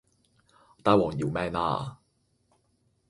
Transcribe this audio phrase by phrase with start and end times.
[0.81, 1.99] 大王饒命呀